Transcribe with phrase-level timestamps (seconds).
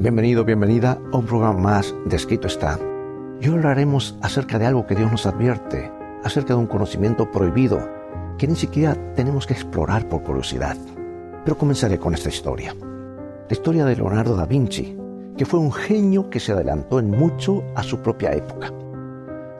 [0.00, 2.78] Bienvenido, bienvenida a un programa más de Escrito está.
[3.40, 5.90] Y hoy hablaremos acerca de algo que Dios nos advierte,
[6.22, 7.80] acerca de un conocimiento prohibido
[8.38, 10.76] que ni siquiera tenemos que explorar por curiosidad.
[11.44, 12.76] Pero comenzaré con esta historia.
[12.76, 14.96] La historia de Leonardo da Vinci,
[15.36, 18.68] que fue un genio que se adelantó en mucho a su propia época.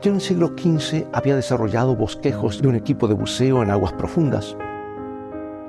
[0.02, 3.94] Ya en el siglo XV había desarrollado bosquejos de un equipo de buceo en aguas
[3.94, 4.56] profundas,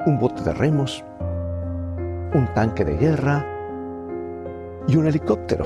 [0.05, 1.03] un bote de remos,
[2.35, 3.48] un tanque de guerra
[4.89, 5.65] y un helicóptero.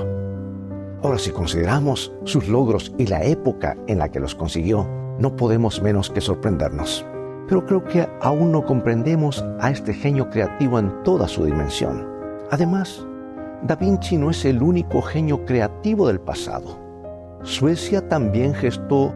[1.02, 4.88] Ahora, si consideramos sus logros y la época en la que los consiguió,
[5.20, 7.06] no podemos menos que sorprendernos.
[7.48, 12.08] Pero creo que aún no comprendemos a este genio creativo en toda su dimensión.
[12.52, 13.06] Además,
[13.64, 16.78] Da Vinci no es el único genio creativo del pasado.
[17.44, 19.14] Suecia también gestó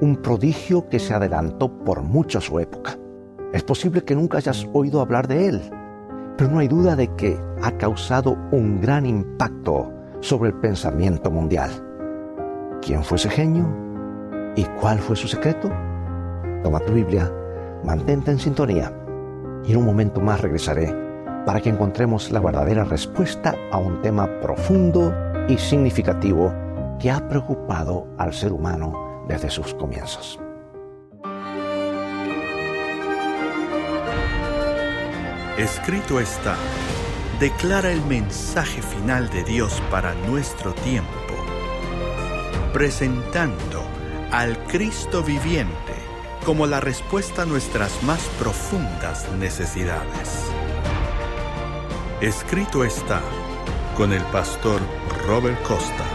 [0.00, 2.96] un prodigio que se adelantó por mucho a su época.
[3.52, 5.60] Es posible que nunca hayas oído hablar de él,
[6.40, 11.70] pero no hay duda de que ha causado un gran impacto sobre el pensamiento mundial.
[12.80, 13.68] ¿Quién fue ese genio?
[14.56, 15.70] ¿Y cuál fue su secreto?
[16.62, 17.30] Toma tu Biblia,
[17.84, 18.90] mantente en sintonía
[19.66, 20.90] y en un momento más regresaré
[21.44, 25.14] para que encontremos la verdadera respuesta a un tema profundo
[25.46, 26.54] y significativo
[26.98, 30.40] que ha preocupado al ser humano desde sus comienzos.
[35.60, 36.56] Escrito está,
[37.38, 41.10] declara el mensaje final de Dios para nuestro tiempo,
[42.72, 43.82] presentando
[44.30, 45.92] al Cristo viviente
[46.46, 50.50] como la respuesta a nuestras más profundas necesidades.
[52.22, 53.20] Escrito está
[53.98, 54.80] con el pastor
[55.26, 56.06] Robert Costa.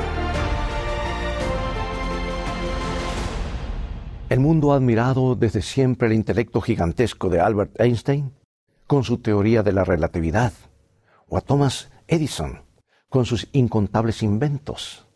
[4.27, 8.31] El mundo ha admirado desde siempre el intelecto gigantesco de Albert Einstein
[8.88, 10.53] con su teoría de la relatividad,
[11.28, 12.64] o a Thomas Edison
[13.09, 15.08] con sus incontables inventos.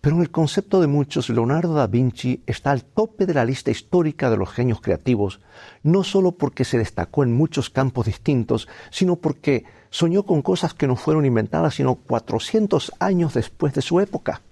[0.00, 3.70] Pero en el concepto de muchos, Leonardo da Vinci está al tope de la lista
[3.70, 5.40] histórica de los genios creativos,
[5.82, 10.86] no solo porque se destacó en muchos campos distintos, sino porque soñó con cosas que
[10.86, 14.42] no fueron inventadas sino 400 años después de su época.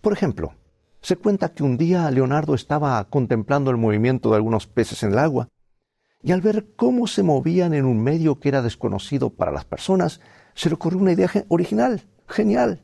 [0.00, 0.54] Por ejemplo,
[1.02, 5.18] se cuenta que un día Leonardo estaba contemplando el movimiento de algunos peces en el
[5.18, 5.48] agua
[6.24, 10.20] y al ver cómo se movían en un medio que era desconocido para las personas,
[10.54, 12.80] se le ocurrió una idea original, genial.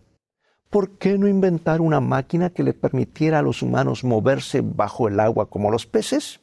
[0.68, 5.18] ¿Por qué no inventar una máquina que le permitiera a los humanos moverse bajo el
[5.18, 6.40] agua como los peces?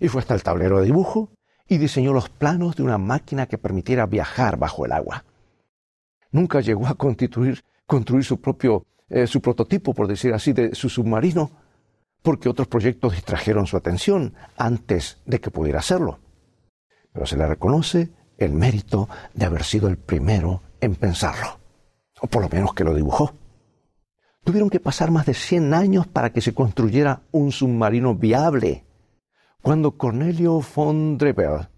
[0.00, 1.28] Y fue hasta el tablero de dibujo
[1.68, 5.24] y diseñó los planos de una máquina que permitiera viajar bajo el agua.
[6.30, 10.88] Nunca llegó a constituir, construir su propio, eh, su prototipo, por decir así, de su
[10.88, 11.50] submarino,
[12.26, 16.18] porque otros proyectos distrajeron su atención antes de que pudiera hacerlo.
[17.12, 21.60] Pero se le reconoce el mérito de haber sido el primero en pensarlo,
[22.20, 23.32] o por lo menos que lo dibujó.
[24.42, 28.84] Tuvieron que pasar más de 100 años para que se construyera un submarino viable.
[29.62, 31.68] Cuando Cornelio von Drebbel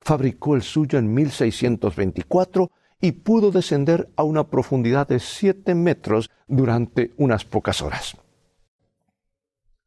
[0.00, 2.70] fabricó el suyo en 1624
[3.02, 8.16] y pudo descender a una profundidad de 7 metros durante unas pocas horas.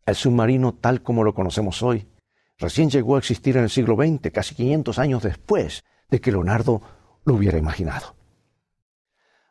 [0.06, 2.08] El submarino tal como lo conocemos hoy
[2.58, 6.82] recién llegó a existir en el siglo XX, casi 500 años después de que Leonardo
[7.26, 8.16] lo hubiera imaginado.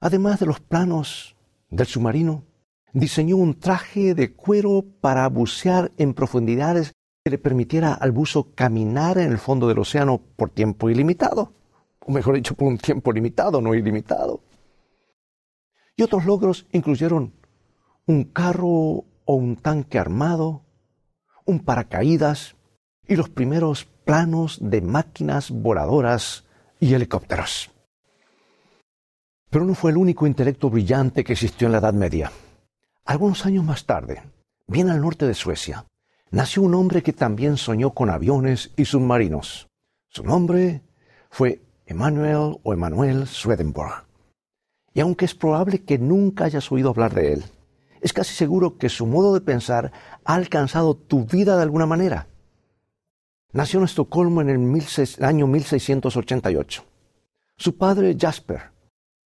[0.00, 1.36] Además de los planos
[1.68, 2.44] del submarino,
[2.92, 9.18] diseñó un traje de cuero para bucear en profundidades que le permitiera al buzo caminar
[9.18, 11.52] en el fondo del océano por tiempo ilimitado,
[12.00, 14.42] o mejor dicho, por un tiempo limitado, no ilimitado.
[15.96, 17.34] Y otros logros incluyeron
[18.06, 20.64] un carro o un tanque armado,
[21.46, 22.56] un paracaídas
[23.06, 26.46] y los primeros planos de máquinas voladoras
[26.80, 27.70] y helicópteros.
[29.48, 32.32] Pero no fue el único intelecto brillante que existió en la Edad Media.
[33.04, 34.20] Algunos años más tarde,
[34.66, 35.86] bien al norte de Suecia,
[36.32, 39.68] nació un hombre que también soñó con aviones y submarinos.
[40.08, 40.82] Su nombre
[41.30, 44.06] fue Emanuel o Emanuel Swedenborg.
[44.92, 47.44] Y aunque es probable que nunca hayas oído hablar de él,
[48.00, 49.92] es casi seguro que su modo de pensar
[50.24, 52.26] ha alcanzado tu vida de alguna manera.
[53.52, 56.84] Nació en Estocolmo en el año 1688.
[57.56, 58.70] Su padre, Jasper,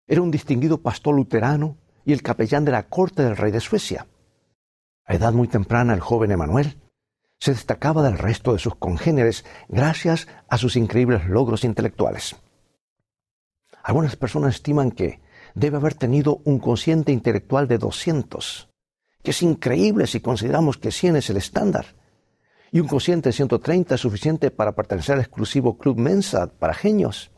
[0.07, 4.07] era un distinguido pastor luterano y el capellán de la corte del rey de Suecia.
[5.07, 6.79] A edad muy temprana, el joven Emanuel
[7.39, 12.37] se destacaba del resto de sus congéneres gracias a sus increíbles logros intelectuales.
[13.83, 15.21] Algunas personas estiman que,
[15.55, 18.69] debe haber tenido un cociente intelectual de 200,
[19.23, 21.87] que es increíble si consideramos que 100 es el estándar.
[22.73, 27.31] Y un cociente de 130 es suficiente para pertenecer al exclusivo Club Mensa para genios.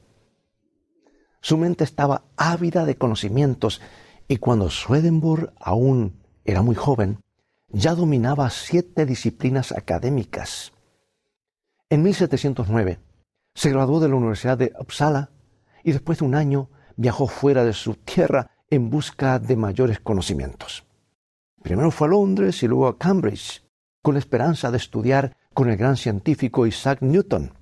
[1.42, 3.80] Su mente estaba ávida de conocimientos
[4.26, 7.20] y cuando Swedenborg aún era muy joven,
[7.68, 10.72] ya dominaba siete disciplinas académicas.
[11.90, 12.98] En 1709
[13.54, 15.30] se graduó de la Universidad de Uppsala
[15.84, 20.84] y después de un año viajó fuera de su tierra en busca de mayores conocimientos.
[21.62, 23.62] Primero fue a Londres y luego a Cambridge,
[24.02, 27.52] con la esperanza de estudiar con el gran científico Isaac Newton.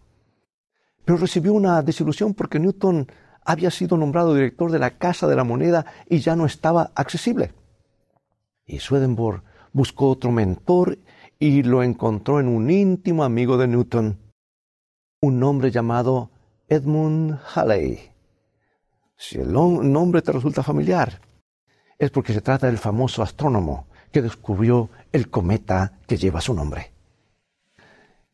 [1.04, 3.06] Pero recibió una desilusión porque Newton
[3.44, 7.52] había sido nombrado director de la Casa de la Moneda y ya no estaba accesible.
[8.66, 9.42] Y Swedenborg
[9.72, 10.98] buscó otro mentor
[11.38, 14.18] y lo encontró en un íntimo amigo de Newton,
[15.20, 16.30] un hombre llamado
[16.68, 18.13] Edmund Halley.
[19.16, 21.20] Si el nombre te resulta familiar,
[21.98, 26.92] es porque se trata del famoso astrónomo que descubrió el cometa que lleva su nombre.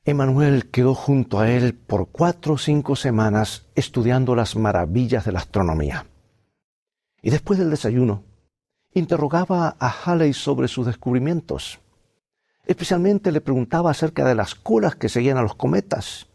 [0.05, 5.41] Emmanuel quedó junto a él por cuatro o cinco semanas estudiando las maravillas de la
[5.41, 6.07] astronomía.
[7.23, 8.25] Y después del desayuno,
[8.93, 11.81] interrogaba a Halley sobre sus descubrimientos.
[12.67, 16.30] Especialmente le preguntaba acerca de las colas que seguían a los cometas.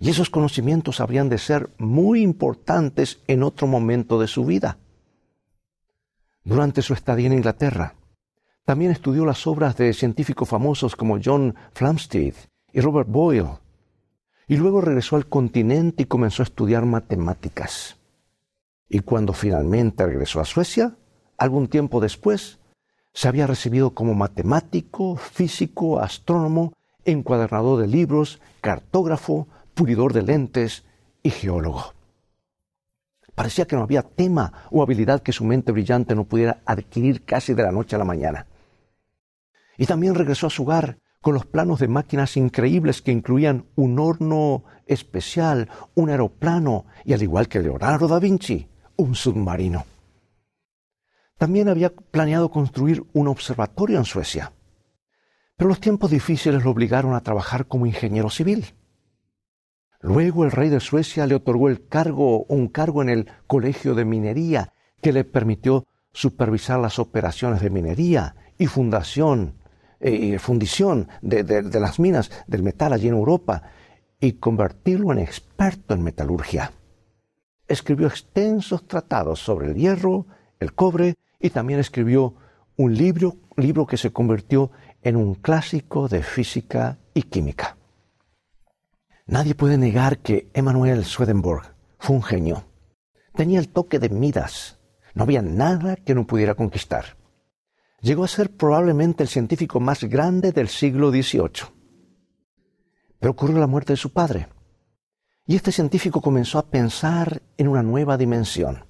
[0.00, 4.78] Y esos conocimientos habrían de ser muy importantes en otro momento de su vida.
[6.42, 7.94] Durante su estadía en Inglaterra,
[8.64, 12.34] también estudió las obras de científicos famosos como John Flamsteed
[12.72, 13.58] y Robert Boyle.
[14.48, 17.98] Y luego regresó al continente y comenzó a estudiar matemáticas.
[18.88, 20.96] Y cuando finalmente regresó a Suecia,
[21.36, 22.58] algún tiempo después,
[23.12, 26.72] se había recibido como matemático, físico, astrónomo,
[27.04, 30.84] encuadernador de libros, cartógrafo, pulidor de lentes
[31.22, 31.94] y geólogo.
[33.34, 37.54] Parecía que no había tema o habilidad que su mente brillante no pudiera adquirir casi
[37.54, 38.46] de la noche a la mañana.
[39.78, 43.98] Y también regresó a su hogar con los planos de máquinas increíbles que incluían un
[43.98, 49.84] horno especial, un aeroplano y, al igual que Leonardo da Vinci, un submarino.
[51.36, 54.52] También había planeado construir un observatorio en Suecia.
[55.56, 58.66] Pero los tiempos difíciles lo obligaron a trabajar como ingeniero civil.
[60.00, 65.12] Luego el rey de Suecia le otorgó un cargo en el Colegio de Minería que
[65.12, 69.60] le permitió supervisar las operaciones de minería y fundación
[70.02, 73.64] eh, fundición de, las minas del metal allí en Europa
[74.18, 76.72] y convertirlo en experto en metalurgia.
[77.68, 80.26] Escribió extensos tratados sobre el hierro,
[80.58, 82.34] el cobre y también escribió
[82.76, 84.70] un libro que se convirtió
[85.02, 87.76] en un clásico de física y química.
[89.30, 92.64] Nadie puede negar que Emanuel Swedenborg fue un genio.
[93.34, 94.78] Tenía el toque de Midas.
[95.14, 97.20] No había nada que no pudiera conquistar
[98.00, 101.68] llegó a ser probablemente el científico más grande del siglo XVIII.
[103.18, 104.48] Pero ocurrió la muerte de su padre,
[105.46, 108.84] y este científico comenzó a pensar en una nueva dimensión.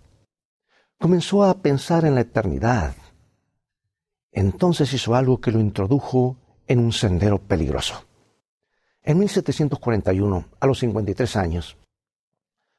[0.98, 2.94] Comenzó a pensar en la eternidad.
[4.30, 8.04] Entonces hizo algo que lo introdujo en un sendero peligroso.
[9.02, 11.76] En 1741, a los 53 años,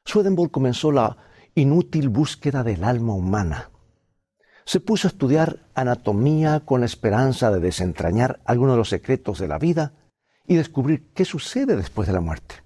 [0.04, 1.16] Swedenborg comenzó la
[1.54, 3.72] inútil búsqueda del alma humana
[4.64, 9.48] se puso a estudiar anatomía con la esperanza de desentrañar algunos de los secretos de
[9.48, 9.92] la vida
[10.46, 12.56] y descubrir qué sucede después de la muerte.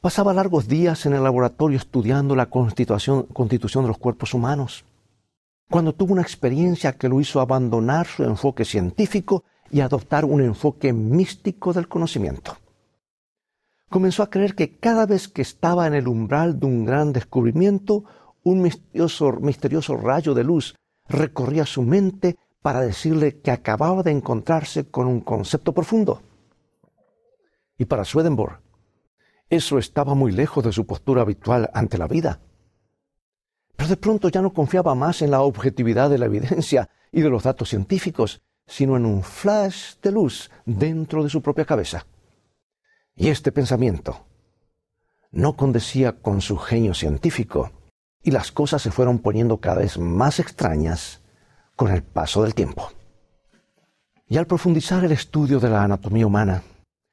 [0.00, 4.84] Pasaba largos días en el laboratorio estudiando la constitución, de los cuerpos humanos,
[5.70, 10.92] cuando tuvo una experiencia que lo hizo abandonar su enfoque científico y adoptar un enfoque
[10.92, 12.56] místico del conocimiento.
[13.88, 18.04] Comenzó a creer que cada vez que estaba en el umbral de un gran descubrimiento,
[18.42, 20.74] un misterioso, rayo de luz
[21.08, 26.22] recorría su mente para decirle que acababa de encontrarse con un concepto profundo.
[27.78, 28.60] Y para Swedenborg,
[29.50, 32.40] eso estaba muy lejos de su postura habitual ante la vida.
[33.76, 37.30] Pero de pronto ya no confiaba más en la objetividad de la evidencia y de
[37.30, 42.06] los datos científicos, sino en un flash de luz dentro de su propia cabeza.
[43.14, 44.26] Y este pensamiento
[45.30, 47.72] no condecía con su genio científico,
[48.22, 51.22] y las cosas se fueron poniendo cada vez más extrañas
[51.76, 52.90] con el paso del tiempo.
[54.26, 56.62] Y al profundizar el estudio de la anatomía humana,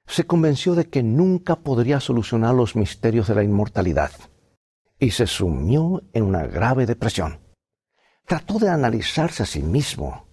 [0.07, 4.11] se convenció de que nunca podría solucionar los misterios de la inmortalidad
[4.99, 7.39] y se sumió en una grave depresión.
[8.25, 10.27] Trató de analizarse a sí mismo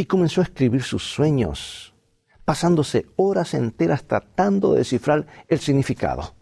[0.00, 1.92] y comenzó a escribir sus sueños,
[2.46, 6.34] pasándose horas enteras tratando de descifrar el significado.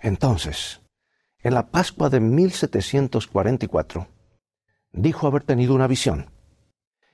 [0.00, 0.80] Entonces,
[1.44, 4.08] en la Pascua de 1744,
[4.90, 6.32] dijo haber tenido una visión.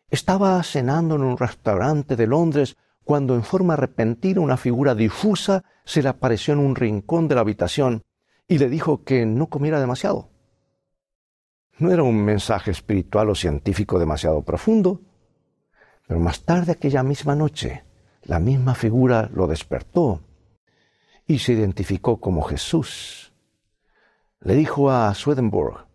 [0.09, 6.03] Estaba cenando en un restaurante de Londres cuando en forma repentina una figura difusa se
[6.03, 8.05] le apareció en un rincón de la habitación
[8.49, 10.31] y le dijo que no comiera demasiado.
[11.77, 15.03] No era un mensaje espiritual o científico demasiado profundo,
[16.07, 17.85] pero más tarde aquella misma noche,
[18.23, 20.21] la misma figura lo despertó
[21.27, 23.33] y se identificó como Jesús.
[24.41, 25.87] Le dijo a Swedenborg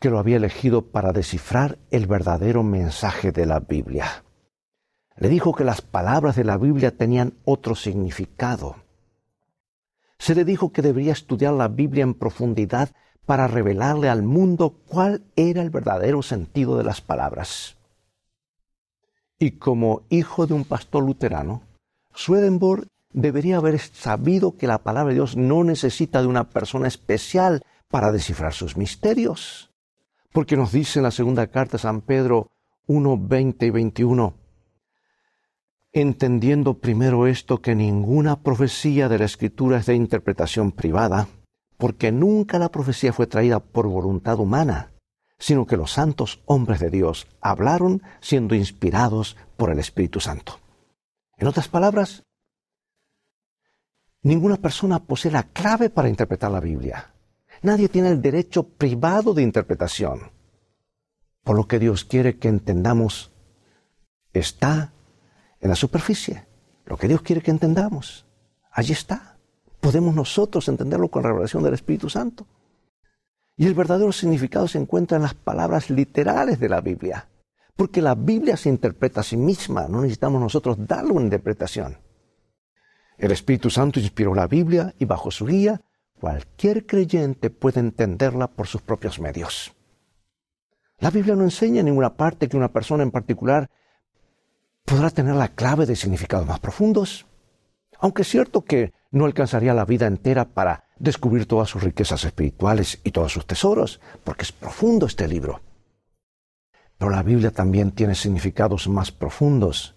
[0.00, 4.24] que lo había elegido para descifrar el verdadero mensaje de la Biblia.
[5.16, 8.76] Le dijo que las palabras de la Biblia tenían otro significado.
[10.18, 12.90] Se le dijo que debería estudiar la Biblia en profundidad
[13.26, 17.77] para revelarle al mundo cuál era el verdadero sentido de las palabras.
[19.38, 21.62] Y como hijo de un pastor luterano,
[22.14, 27.62] Swedenborg debería haber sabido que la palabra de Dios no necesita de una persona especial
[27.88, 29.70] para descifrar sus misterios.
[30.32, 32.50] Porque nos dice en la segunda carta de San Pedro
[32.86, 34.34] 1, 20 y 21,
[35.92, 41.28] entendiendo primero esto que ninguna profecía de la Escritura es de interpretación privada,
[41.76, 44.90] porque nunca la profecía fue traída por voluntad humana,
[45.38, 50.60] sino que los santos hombres de Dios hablaron siendo inspirados por el Espíritu Santo.
[51.36, 52.24] En otras palabras,
[54.22, 57.12] ninguna persona posee la clave para interpretar la Biblia.
[57.62, 60.32] Nadie tiene el derecho privado de interpretación.
[61.44, 63.32] Por lo que Dios quiere que entendamos
[64.32, 64.92] está
[65.60, 66.46] en la superficie.
[66.84, 68.26] Lo que Dios quiere que entendamos,
[68.72, 69.38] allí está
[69.80, 72.46] podemos nosotros entenderlo con la revelación del Espíritu Santo.
[73.58, 77.28] Y el verdadero significado se encuentra en las palabras literales de la Biblia,
[77.74, 81.98] porque la Biblia se interpreta a sí misma, no necesitamos nosotros darle una interpretación.
[83.18, 85.82] El Espíritu Santo inspiró la Biblia y bajo su guía
[86.20, 89.74] cualquier creyente puede entenderla por sus propios medios.
[91.00, 93.70] La Biblia no enseña en ninguna parte que una persona en particular
[94.84, 97.26] podrá tener la clave de significados más profundos.
[97.98, 103.00] Aunque es cierto que no alcanzaría la vida entera para descubrir todas sus riquezas espirituales
[103.04, 105.60] y todos sus tesoros, porque es profundo este libro.
[106.98, 109.94] Pero la Biblia también tiene significados más profundos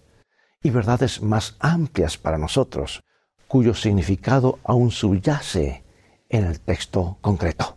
[0.62, 3.02] y verdades más amplias para nosotros,
[3.48, 5.84] cuyo significado aún subyace
[6.28, 7.76] en el texto concreto.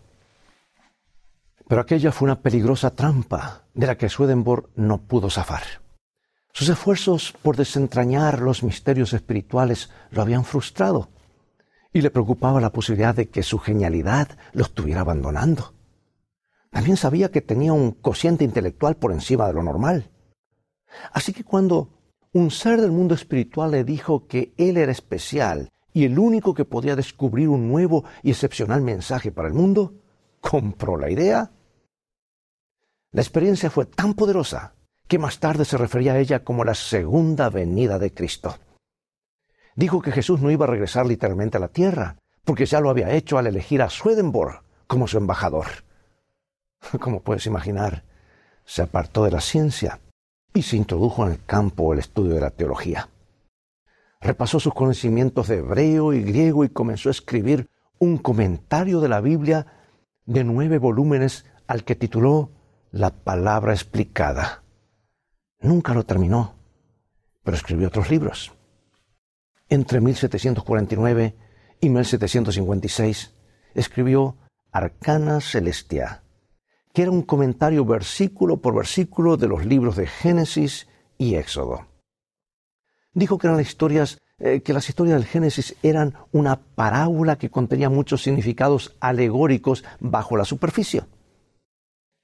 [1.68, 5.64] Pero aquella fue una peligrosa trampa de la que Swedenborg no pudo zafar.
[6.52, 11.10] Sus esfuerzos por desentrañar los misterios espirituales lo habían frustrado
[11.96, 15.72] y le preocupaba la posibilidad de que su genialidad lo estuviera abandonando.
[16.70, 20.10] También sabía que tenía un cociente intelectual por encima de lo normal.
[21.14, 21.88] Así que cuando
[22.34, 26.66] un ser del mundo espiritual le dijo que él era especial y el único que
[26.66, 29.94] podía descubrir un nuevo y excepcional mensaje para el mundo,
[30.42, 31.50] compró la idea.
[33.12, 34.74] La experiencia fue tan poderosa
[35.08, 38.54] que más tarde se refería a ella como la segunda venida de Cristo
[39.76, 43.12] dijo que Jesús no iba a regresar literalmente a la tierra, porque ya lo había
[43.12, 45.66] hecho al elegir a Swedenborg como su embajador.
[47.00, 48.04] Como puedes imaginar,
[48.64, 50.00] se apartó de la ciencia
[50.54, 53.08] y se introdujo en el campo del estudio de la teología.
[54.20, 57.68] Repasó sus conocimientos de hebreo y griego y comenzó a escribir
[57.98, 59.66] un comentario de la Biblia
[60.26, 62.50] de nueve volúmenes al que tituló
[62.92, 64.62] La palabra explicada.
[65.60, 66.54] Nunca lo terminó,
[67.42, 68.56] pero escribió otros libros
[69.68, 71.36] entre 1749
[71.80, 73.34] y 1756,
[73.74, 74.36] escribió
[74.72, 76.22] Arcana Celestia,
[76.92, 81.86] que era un comentario versículo por versículo de los libros de Génesis y Éxodo.
[83.12, 87.48] Dijo que eran las historias eh, que las historias del Génesis eran una parábola que
[87.48, 91.04] contenía muchos significados alegóricos bajo la superficie.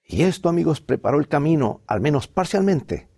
[0.05, 3.09] Y esto, amigos, preparó el camino, al menos parcialmente,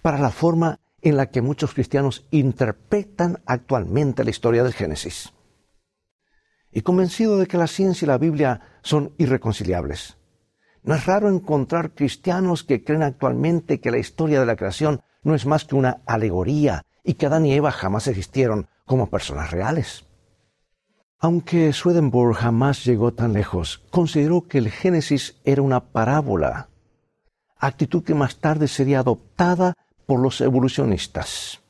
[0.00, 5.32] para la forma en la que muchos cristianos interpretan actualmente la historia del Génesis.
[6.72, 10.16] Y convencido de que la ciencia y la Biblia son irreconciliables,
[10.82, 15.34] no es raro encontrar cristianos que creen actualmente que la historia de la creación no
[15.34, 20.06] es más que una alegoría y que Adán y Eva jamás existieron como personas reales.
[21.18, 26.70] Aunque Swedenborg jamás llegó tan lejos, consideró que el Génesis era una parábola,
[27.58, 29.74] actitud que más tarde sería adoptada
[30.10, 31.60] por los evolucionistas.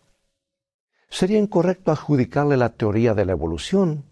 [1.11, 4.05] Sería incorrecto adjudicarle la teoría de la evolución,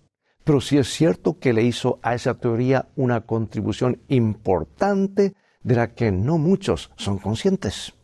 [0.45, 5.33] pero sí es cierto que le hizo a esa teoría una contribución importante
[5.63, 7.95] de la que no muchos son conscientes.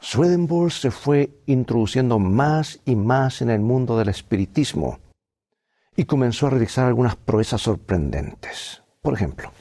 [0.00, 5.00] Swedenborg se fue introduciendo más y más en el mundo del espiritismo
[5.94, 8.82] y comenzó a realizar algunas proezas sorprendentes.
[9.02, 9.52] Por ejemplo,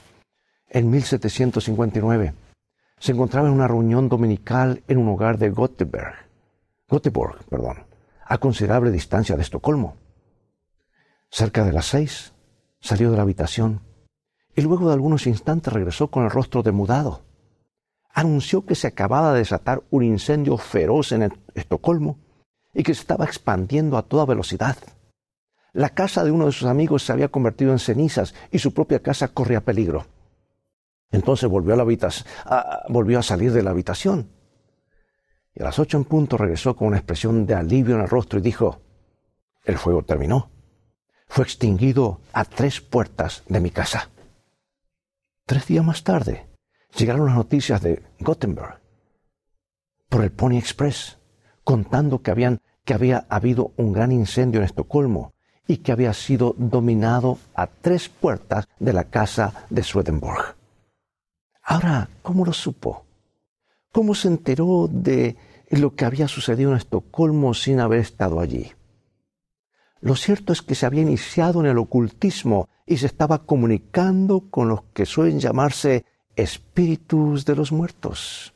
[0.69, 2.33] en 1759
[2.99, 6.15] se encontraba en una reunión dominical en un hogar de Göteborg,
[6.89, 7.85] Göteborg, perdón,
[8.25, 9.97] a considerable distancia de Estocolmo.
[11.29, 12.33] Cerca de las seis,
[12.79, 13.81] salió de la habitación
[14.55, 17.23] y luego de algunos instantes regresó con el rostro demudado.
[18.13, 22.19] Anunció que se acababa de desatar un incendio feroz en Estocolmo
[22.73, 24.77] y que se estaba expandiendo a toda velocidad.
[25.73, 28.99] La casa de uno de sus amigos se había convertido en cenizas y su propia
[28.99, 30.05] casa corría peligro.
[31.15, 32.27] Entonces volvió a, la habitación,
[32.89, 34.29] volvió a salir de la habitación.
[35.53, 38.39] Y a las ocho en punto regresó con una expresión de alivio en el rostro
[38.39, 38.81] y dijo,
[39.63, 40.51] el fuego terminó.
[41.27, 44.09] Fue extinguido a tres puertas de mi casa.
[45.45, 46.47] Tres días más tarde
[46.97, 48.79] llegaron las noticias de Gothenburg
[50.09, 51.17] por el Pony Express,
[51.63, 55.33] contando que, habían, que había habido un gran incendio en Estocolmo
[55.67, 60.55] y que había sido dominado a tres puertas de la casa de Swedenborg.
[61.65, 63.05] Ahora, ¿cómo lo supo?
[63.91, 65.35] ¿Cómo se enteró de
[65.71, 68.71] lo que había sucedido en Estocolmo sin haber estado allí?
[69.99, 74.69] Lo cierto es que se había iniciado en el ocultismo y se estaba comunicando con
[74.69, 76.05] los que suelen llamarse
[76.35, 78.53] espíritus de los muertos.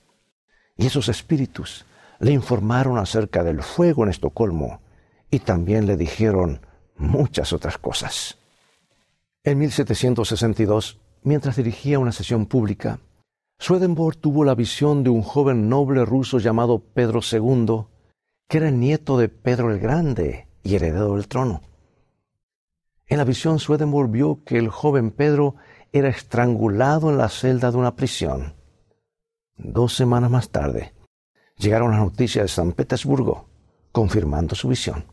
[0.77, 1.85] Y esos espíritus
[2.19, 4.81] le informaron acerca del fuego en Estocolmo
[5.31, 6.61] y también le dijeron
[6.95, 8.37] muchas otras cosas.
[9.43, 12.99] En 1762, mientras dirigía una sesión pública,
[13.59, 17.85] Swedenborg tuvo la visión de un joven noble ruso llamado Pedro II,
[18.47, 21.61] que era el nieto de Pedro el Grande y heredero del trono.
[23.07, 25.55] En la visión, Swedenborg vio que el joven Pedro
[25.91, 28.53] era estrangulado en la celda de una prisión.
[29.57, 30.93] Dos semanas más tarde,
[31.57, 33.49] llegaron las noticias de San Petersburgo,
[33.91, 35.03] confirmando su visión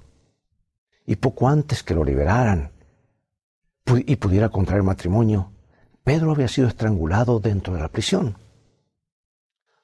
[1.07, 2.73] y poco antes que lo liberaran
[3.87, 5.53] y pudiera contraer matrimonio,
[6.07, 8.37] Pedro había sido estrangulado dentro de la prisión.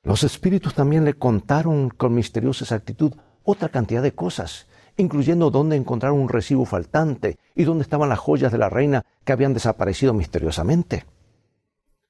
[0.05, 3.13] Los espíritus también le contaron con misteriosa exactitud
[3.43, 8.53] otra cantidad de cosas, incluyendo dónde encontrar un recibo faltante y dónde estaban las joyas
[8.53, 11.07] de la reina que habían desaparecido misteriosamente.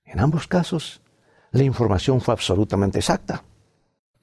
[0.05, 1.01] En ambos casos,
[1.51, 3.45] la información fue absolutamente exacta,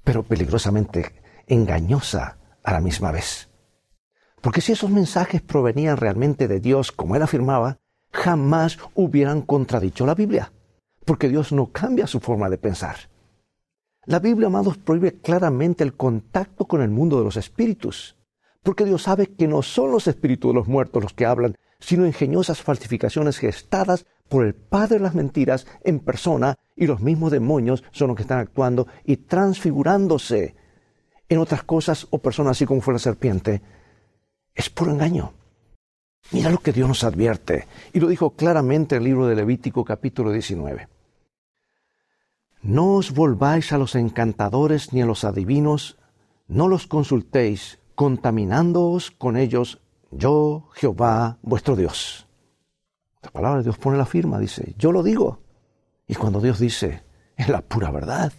[0.03, 1.15] pero peligrosamente
[1.47, 3.49] engañosa a la misma vez.
[4.39, 7.79] Porque si esos mensajes provenían realmente de Dios, como él afirmaba,
[8.11, 10.51] jamás hubieran contradicho la Biblia.
[11.05, 12.95] Porque Dios no cambia su forma de pensar.
[14.05, 18.15] La Biblia, amados, prohíbe claramente el contacto con el mundo de los espíritus.
[18.63, 22.05] Porque Dios sabe que no son los espíritus de los muertos los que hablan, sino
[22.05, 27.83] ingeniosas falsificaciones gestadas por el Padre de las mentiras en persona y los mismos demonios
[27.91, 30.55] son los que están actuando y transfigurándose
[31.29, 33.61] en otras cosas o personas así como fue la serpiente
[34.59, 35.33] es puro engaño.
[36.31, 39.83] Mira lo que Dios nos advierte, y lo dijo claramente en el libro de Levítico
[39.83, 40.87] capítulo 19.
[42.61, 45.97] No os volváis a los encantadores ni a los adivinos,
[46.47, 52.27] no los consultéis, contaminándoos con ellos, yo, Jehová, vuestro Dios.
[53.23, 55.39] La palabra de Dios pone la firma, dice, yo lo digo.
[56.07, 57.01] Y cuando Dios dice,
[57.37, 58.31] es la pura verdad.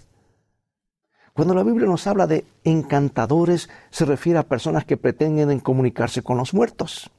[1.33, 6.37] Cuando la Biblia nos habla de encantadores, se refiere a personas que pretenden comunicarse con
[6.37, 7.11] los muertos.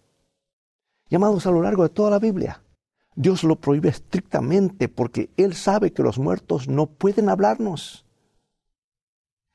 [1.11, 2.63] Llamados a lo largo de toda la Biblia.
[3.15, 8.03] Dios lo prohíbe estrictamente porque Él sabe que los muertos no pueden hablarnos.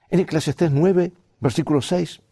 [0.09, 2.23] En Eclesiastés 9, versículo 6,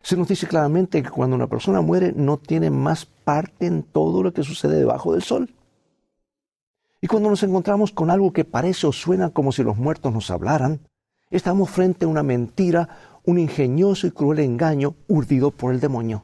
[0.00, 4.22] se nos dice claramente que cuando una persona muere no tiene más parte en todo
[4.22, 5.52] lo que sucede debajo del sol.
[7.00, 10.30] Y cuando nos encontramos con algo que parece o suena como si los muertos nos
[10.30, 10.80] hablaran,
[11.30, 12.88] Estamos frente a una mentira,
[13.24, 16.22] un ingenioso y cruel engaño urdido por el demonio.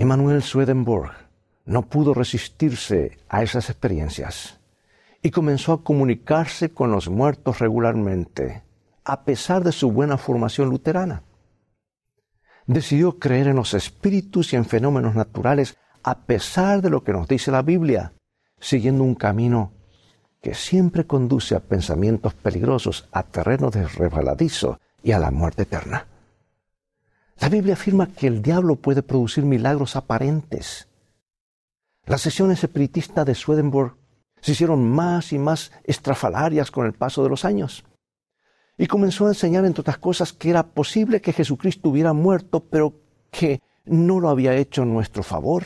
[0.00, 1.10] Emanuel Swedenborg
[1.66, 4.60] no pudo resistirse a esas experiencias
[5.22, 8.62] y comenzó a comunicarse con los muertos regularmente,
[9.04, 11.24] a pesar de su buena formación luterana.
[12.68, 17.26] Decidió creer en los espíritus y en fenómenos naturales a pesar de lo que nos
[17.26, 18.12] dice la Biblia,
[18.60, 19.72] siguiendo un camino
[20.40, 26.06] que siempre conduce a pensamientos peligrosos, a terrenos de resbaladizo y a la muerte eterna.
[27.40, 30.88] La Biblia afirma que el diablo puede producir milagros aparentes.
[32.04, 33.96] Las sesiones espiritistas de Swedenborg
[34.40, 37.84] se hicieron más y más estrafalarias con el paso de los años.
[38.76, 42.94] Y comenzó a enseñar, entre otras cosas, que era posible que Jesucristo hubiera muerto, pero
[43.30, 45.64] que no lo había hecho en nuestro favor.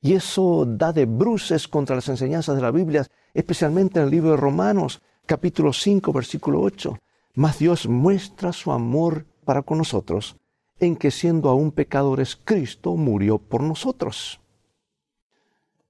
[0.00, 4.32] Y eso da de bruces contra las enseñanzas de la Biblia, especialmente en el libro
[4.32, 6.98] de Romanos, capítulo 5, versículo 8.
[7.34, 10.36] Mas Dios muestra su amor para con nosotros
[10.80, 14.40] en que siendo aún pecadores, Cristo murió por nosotros.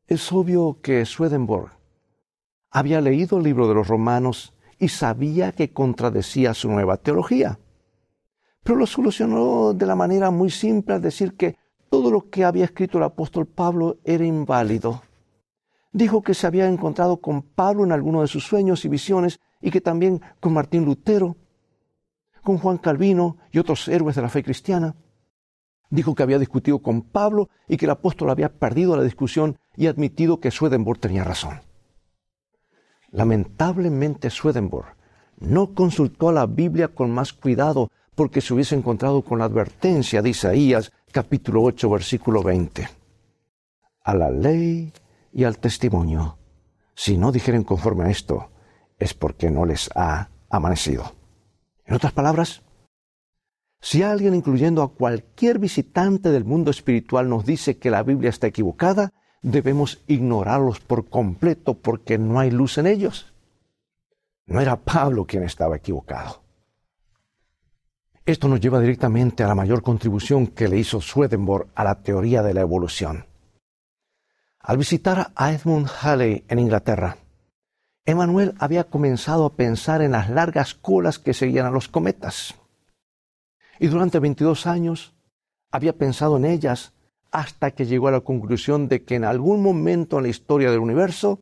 [0.07, 1.71] Es obvio que Swedenborg
[2.71, 7.59] había leído el libro de los Romanos y sabía que contradecía su nueva teología.
[8.63, 11.57] Pero lo solucionó de la manera muy simple al decir que
[11.89, 15.03] todo lo que había escrito el apóstol Pablo era inválido.
[15.93, 19.71] Dijo que se había encontrado con Pablo en alguno de sus sueños y visiones y
[19.71, 21.37] que también con Martín Lutero,
[22.45, 24.95] con Juan Calvino y otros héroes de la fe cristiana.
[25.91, 29.89] Dijo que había discutido con Pablo y que el apóstol había perdido la discusión y
[29.89, 31.61] admitido que Swedenborg tenía razón.
[33.11, 34.97] Lamentablemente Swedenborg
[35.39, 40.23] no consultó a la Biblia con más cuidado porque se hubiese encontrado con la advertencia
[40.23, 42.89] de Isaías capítulo 8 versículo 20.
[44.05, 44.93] A la ley
[45.33, 46.39] y al testimonio,
[46.95, 48.51] si no dijeren conforme a esto,
[48.99, 51.24] es porque no les ha amanecido.
[51.85, 52.63] En otras palabras,
[53.81, 58.47] si alguien, incluyendo a cualquier visitante del mundo espiritual, nos dice que la Biblia está
[58.47, 63.35] equivocada, debemos ignorarlos por completo porque no hay luz en ellos.
[64.47, 66.43] No era Pablo quien estaba equivocado.
[68.25, 72.43] Esto nos lleva directamente a la mayor contribución que le hizo Swedenborg a la teoría
[72.43, 73.27] de la evolución.
[74.61, 77.19] Al visitar a Edmund Halley en Inglaterra,
[78.07, 82.55] Emmanuel había comenzado a pensar en las largas colas que seguían a los cometas.
[83.79, 85.15] Y durante 22 años
[85.71, 86.93] había pensado en ellas
[87.31, 90.81] hasta que llegó a la conclusión de que en algún momento en la historia del
[90.81, 91.41] universo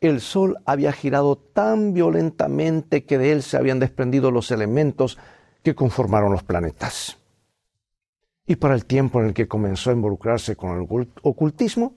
[0.00, 5.18] el Sol había girado tan violentamente que de él se habían desprendido los elementos
[5.62, 7.18] que conformaron los planetas.
[8.46, 11.94] Y para el tiempo en el que comenzó a involucrarse con el ocultismo,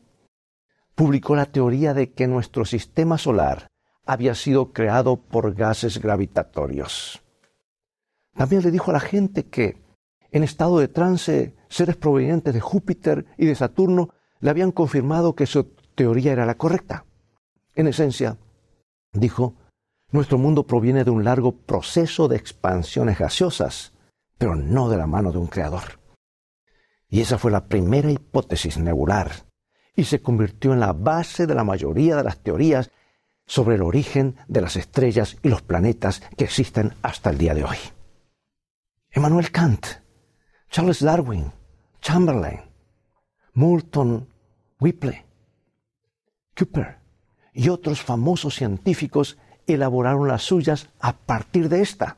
[0.95, 3.69] publicó la teoría de que nuestro sistema solar
[4.09, 7.21] había sido creado por gases gravitatorios.
[8.35, 9.83] También le dijo a la gente que,
[10.31, 15.45] en estado de trance, seres provenientes de Júpiter y de Saturno le habían confirmado que
[15.45, 17.05] su teoría era la correcta.
[17.75, 18.39] En esencia,
[19.13, 19.53] dijo,
[20.11, 23.93] nuestro mundo proviene de un largo proceso de expansiones gaseosas,
[24.39, 25.99] pero no de la mano de un creador.
[27.09, 29.45] Y esa fue la primera hipótesis nebular,
[29.95, 32.89] y se convirtió en la base de la mayoría de las teorías
[33.49, 37.63] sobre el origen de las estrellas y los planetas que existen hasta el día de
[37.63, 37.77] hoy.
[39.09, 39.87] Emmanuel Kant,
[40.69, 41.51] Charles Darwin,
[41.99, 42.59] Chamberlain,
[43.53, 44.27] Moulton
[44.79, 45.25] Whipple,
[46.55, 46.99] Cooper
[47.51, 52.17] y otros famosos científicos elaboraron las suyas a partir de esta.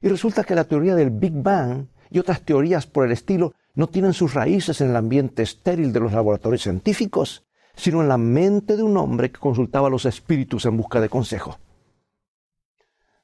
[0.00, 3.88] Y resulta que la teoría del Big Bang y otras teorías por el estilo no
[3.88, 7.45] tienen sus raíces en el ambiente estéril de los laboratorios científicos,
[7.76, 11.08] sino en la mente de un hombre que consultaba a los espíritus en busca de
[11.08, 11.58] consejo.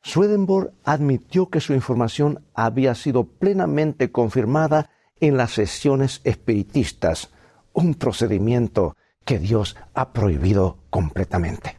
[0.02, 7.30] Swedenborg admitió que su información había sido plenamente confirmada en las sesiones espiritistas,
[7.72, 11.78] un procedimiento que Dios ha prohibido completamente.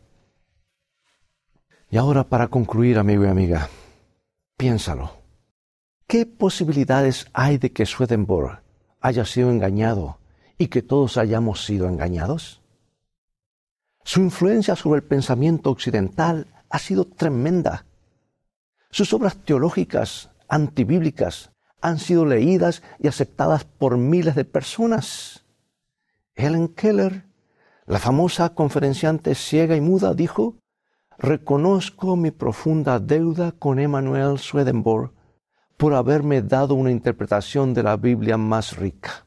[1.89, 3.69] Y ahora para concluir, amigo y amiga,
[4.57, 5.11] piénsalo.
[6.07, 8.61] ¿Qué posibilidades hay de que Swedenborg
[9.01, 10.19] haya sido engañado
[10.57, 12.62] y que todos hayamos sido engañados?
[14.03, 17.85] Su influencia sobre el pensamiento occidental ha sido tremenda.
[18.89, 25.45] Sus obras teológicas antibíblicas han sido leídas y aceptadas por miles de personas.
[26.35, 27.25] Helen Keller,
[27.85, 30.55] la famosa conferenciante ciega y muda, dijo,
[31.17, 35.11] reconozco mi profunda deuda con Emmanuel Swedenborg
[35.77, 39.25] por haberme dado una interpretación de la Biblia más rica.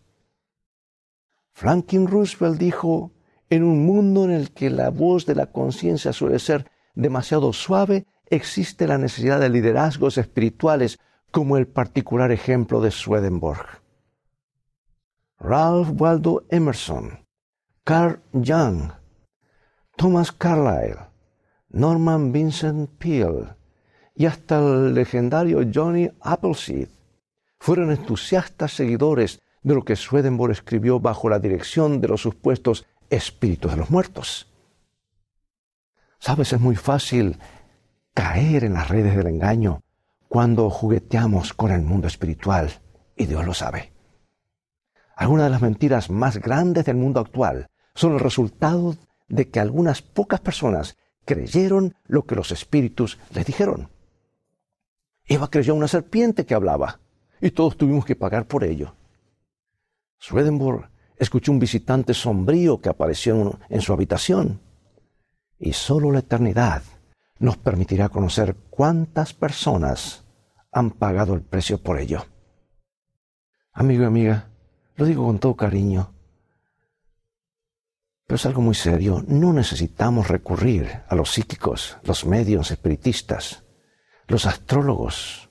[1.52, 3.12] Franklin Roosevelt dijo,
[3.50, 8.06] en un mundo en el que la voz de la conciencia suele ser demasiado suave,
[8.28, 10.98] existe la necesidad de liderazgos espirituales
[11.30, 13.82] como el particular ejemplo de Swedenborg.
[15.38, 17.26] Ralph Waldo Emerson,
[17.84, 18.90] Carl Jung,
[19.96, 21.06] Thomas Carlyle,
[21.68, 23.54] Norman Vincent Peale
[24.14, 26.88] y hasta el legendario Johnny Appleseed
[27.58, 33.72] fueron entusiastas seguidores de lo que Swedenborg escribió bajo la dirección de los supuestos espíritus
[33.72, 34.52] de los muertos.
[36.18, 37.38] Sabes, es muy fácil
[38.14, 39.82] caer en las redes del engaño
[40.28, 42.80] cuando jugueteamos con el mundo espiritual,
[43.16, 43.92] y Dios lo sabe.
[45.14, 48.96] Algunas de las mentiras más grandes del mundo actual son el resultado
[49.28, 53.90] de que algunas pocas personas creyeron lo que los espíritus les dijeron.
[55.24, 57.00] Eva creyó una serpiente que hablaba
[57.40, 58.94] y todos tuvimos que pagar por ello.
[60.18, 60.88] Swedenborg
[61.18, 64.60] escuchó un visitante sombrío que apareció en su habitación
[65.58, 66.82] y solo la eternidad
[67.38, 70.24] nos permitirá conocer cuántas personas
[70.72, 72.26] han pagado el precio por ello.
[73.72, 74.48] Amigo y amiga,
[74.96, 76.12] lo digo con todo cariño,
[78.26, 79.24] pero es algo muy serio.
[79.26, 83.64] No necesitamos recurrir a los psíquicos, los medios espiritistas,
[84.26, 85.48] los astrólogos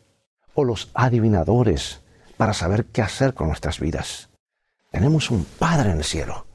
[0.54, 2.02] o los adivinadores
[2.38, 4.30] para saber qué hacer con nuestras vidas.
[4.96, 6.48] Tenemos un Padre en el cielo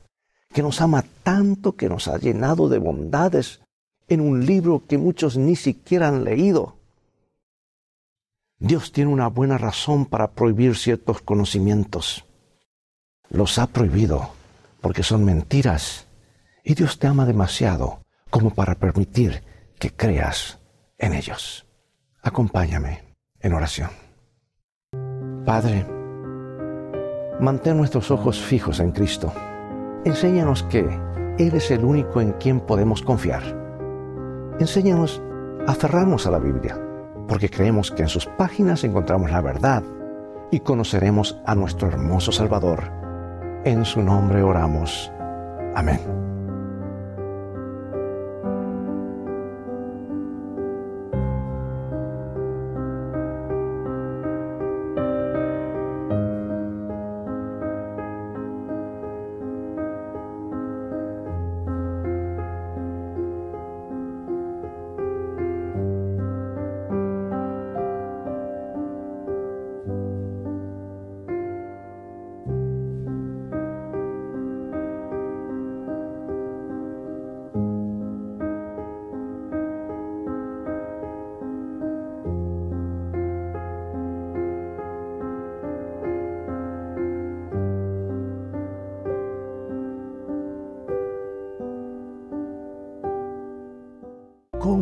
[0.48, 3.60] que nos ama tanto que nos ha llenado de bondades
[4.08, 6.78] en un libro que muchos ni siquiera han leído.
[8.58, 12.24] Dios tiene una buena razón para prohibir ciertos conocimientos.
[13.28, 14.32] Los ha prohibido
[14.80, 16.06] porque son mentiras
[16.64, 18.00] y Dios te ama demasiado
[18.30, 19.42] como para permitir
[19.78, 20.58] que creas
[20.96, 21.66] en ellos.
[22.22, 23.02] Acompáñame
[23.38, 23.90] en oración.
[25.44, 25.99] Padre,
[27.40, 29.32] mantén nuestros ojos fijos en Cristo.
[30.04, 30.80] Enséñanos que
[31.38, 33.42] Él es el único en quien podemos confiar.
[34.58, 35.22] Enséñanos
[35.66, 36.78] a aferrarnos a la Biblia,
[37.26, 39.82] porque creemos que en sus páginas encontramos la verdad
[40.50, 42.90] y conoceremos a nuestro hermoso Salvador.
[43.64, 45.12] En su nombre oramos.
[45.74, 46.29] Amén.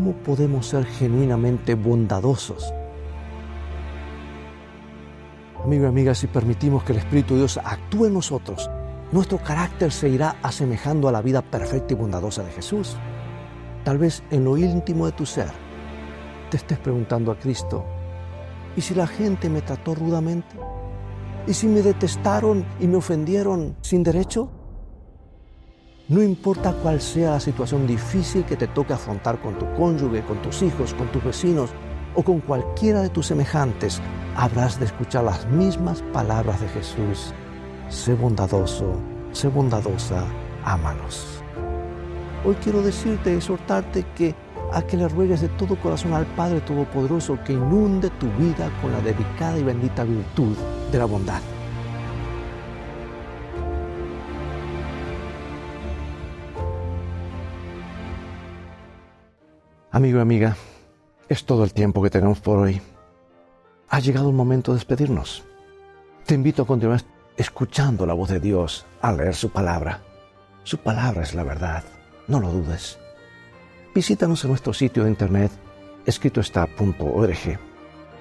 [0.09, 2.73] ¿Cómo podemos ser genuinamente bondadosos?
[5.63, 8.71] Amigo y amiga, si permitimos que el Espíritu de Dios actúe en nosotros,
[9.13, 12.97] nuestro carácter se irá asemejando a la vida perfecta y bondadosa de Jesús.
[13.85, 15.51] Tal vez en lo íntimo de tu ser
[16.51, 17.85] te estés preguntando a Cristo,
[18.77, 20.57] ¿y si la gente me trató rudamente?
[21.47, 24.58] ¿Y si me detestaron y me ofendieron sin derecho?
[26.09, 30.41] No importa cuál sea la situación difícil que te toque afrontar con tu cónyuge, con
[30.41, 31.69] tus hijos, con tus vecinos
[32.15, 34.01] o con cualquiera de tus semejantes,
[34.35, 37.35] habrás de escuchar las mismas palabras de Jesús.
[37.91, 38.99] Sé bondadoso,
[39.33, 40.25] sé bondadosa,
[40.65, 41.43] ámalos.
[42.43, 44.35] Hoy quiero decirte, exhortarte que
[44.73, 48.93] a que le ruegues de todo corazón al Padre Todopoderoso que inunde tu vida con
[48.93, 50.57] la dedicada y bendita virtud
[50.91, 51.43] de la bondad.
[59.99, 60.57] Amigo y amiga,
[61.29, 62.81] es todo el tiempo que tenemos por hoy.
[63.89, 65.43] Ha llegado el momento de despedirnos.
[66.25, 67.01] Te invito a continuar
[67.37, 70.03] escuchando la voz de Dios al leer su palabra.
[70.63, 71.83] Su palabra es la verdad,
[72.29, 72.97] no lo dudes.
[73.93, 75.51] Visítanos en nuestro sitio de internet
[76.07, 77.59] escritoestá.org,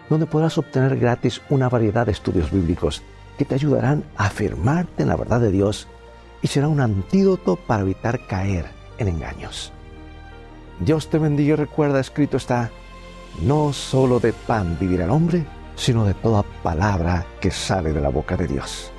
[0.09, 3.03] donde podrás obtener gratis una variedad de estudios bíblicos
[3.37, 5.87] que te ayudarán a afirmarte en la verdad de Dios
[6.41, 8.65] y será un antídoto para evitar caer
[8.97, 9.71] en engaños.
[10.79, 12.71] Dios te bendiga y recuerda, escrito está,
[13.41, 18.09] no solo de pan vivirá el hombre, sino de toda palabra que sale de la
[18.09, 18.91] boca de Dios.